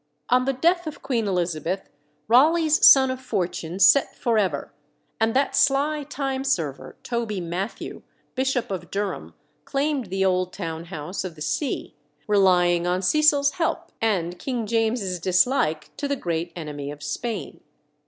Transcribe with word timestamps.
On 0.29 0.45
the 0.45 0.53
death 0.53 0.87
of 0.87 1.03
Queen 1.03 1.27
Elizabeth 1.27 1.87
Raleigh's 2.27 2.83
sun 2.87 3.11
of 3.11 3.21
fortune 3.21 3.77
set 3.77 4.15
for 4.15 4.39
ever, 4.39 4.73
and 5.19 5.35
that 5.35 5.55
sly 5.55 6.01
time 6.05 6.43
server 6.43 6.95
Toby 7.03 7.39
Matthew, 7.39 8.01
Bishop 8.33 8.71
of 8.71 8.89
Durham, 8.89 9.35
claimed 9.63 10.07
the 10.07 10.25
old 10.25 10.53
town 10.53 10.85
house 10.85 11.23
of 11.23 11.35
the 11.35 11.41
see, 11.43 11.93
relying 12.27 12.87
on 12.87 13.03
Cecil's 13.03 13.51
help 13.51 13.91
and 14.01 14.39
King 14.39 14.65
James's 14.65 15.19
dislike 15.19 15.95
to 15.97 16.07
the 16.07 16.15
great 16.15 16.51
enemy 16.55 16.89
of 16.89 17.03
Spain. 17.03 17.61